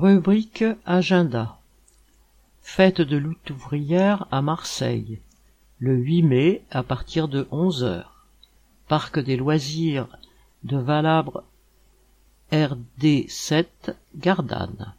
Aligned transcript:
Rubrique 0.00 0.62
Agenda 0.86 1.58
Fête 2.62 3.00
de 3.00 3.16
lutte 3.16 3.50
ouvrière 3.50 4.28
à 4.30 4.42
Marseille, 4.42 5.18
le 5.80 5.96
8 5.96 6.22
mai 6.22 6.62
à 6.70 6.84
partir 6.84 7.26
de 7.26 7.48
11 7.50 7.82
heures. 7.82 8.28
Parc 8.86 9.18
des 9.18 9.36
loisirs 9.36 10.06
de 10.62 10.76
Valabre 10.76 11.42
RD7 12.52 13.66
Gardanne. 14.14 14.94